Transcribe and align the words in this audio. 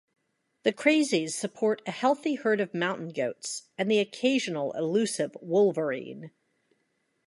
The 0.63 0.73
Crazies 0.73 1.33
support 1.33 1.83
a 1.85 1.91
healthy 1.91 2.33
herd 2.33 2.59
of 2.59 2.73
mountain 2.73 3.09
goats 3.09 3.69
and 3.77 3.91
the 3.91 3.99
occasional 3.99 4.71
elusive 4.71 5.37
wolverine. 5.41 6.31